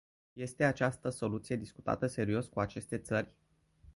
Este 0.33 0.63
această 0.63 1.09
soluție 1.09 1.55
discutată 1.55 2.07
serios 2.07 2.47
cu 2.47 2.59
aceste 2.59 2.97
țări? 2.97 3.31